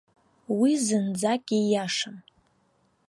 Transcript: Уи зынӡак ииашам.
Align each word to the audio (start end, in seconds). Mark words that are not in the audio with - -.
Уи 0.59 0.71
зынӡак 0.85 1.45
ииашам. 1.57 2.17